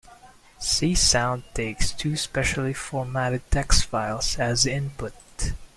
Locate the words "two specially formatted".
1.91-3.43